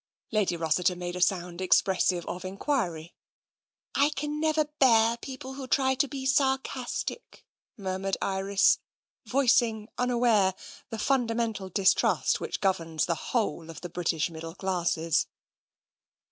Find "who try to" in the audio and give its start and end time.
5.53-6.07